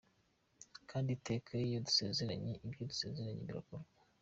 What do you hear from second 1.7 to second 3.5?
dusezeranye ibyo dusezeranye